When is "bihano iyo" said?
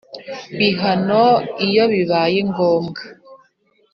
0.57-1.83